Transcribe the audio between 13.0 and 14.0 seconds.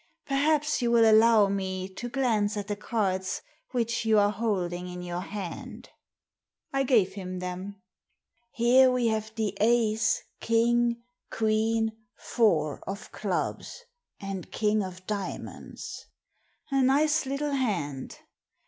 clubs,